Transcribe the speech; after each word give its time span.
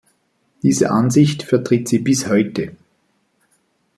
Diese 0.63 0.89
Ansicht 0.89 1.43
vertritt 1.43 1.87
sie 1.87 1.99
bis 1.99 2.27
heute. 2.27 2.71